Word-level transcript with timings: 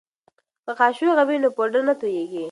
که 0.65 0.71
قاشغه 0.79 1.23
وي 1.27 1.37
نو 1.43 1.49
پوډر 1.55 1.81
نه 1.87 1.93
توییږي. 1.99 2.39